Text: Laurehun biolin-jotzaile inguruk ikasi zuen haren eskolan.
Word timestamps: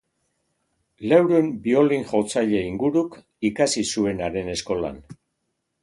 Laurehun 1.11 1.51
biolin-jotzaile 1.67 2.63
inguruk 2.71 3.21
ikasi 3.53 3.85
zuen 3.97 4.27
haren 4.31 4.55
eskolan. 4.57 5.03